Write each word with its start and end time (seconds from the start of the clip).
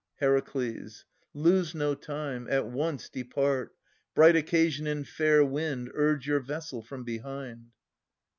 Her. 0.15 0.41
Lose 1.35 1.75
no 1.75 1.93
time: 1.93 2.47
at 2.49 2.65
once 2.65 3.07
depart! 3.07 3.75
Bright 4.15 4.35
occasion 4.35 4.87
and 4.87 5.07
fair 5.07 5.45
wind 5.45 5.91
Urge 5.93 6.25
your 6.25 6.39
vessel 6.39 6.81
from 6.81 7.03
behind. 7.03 7.69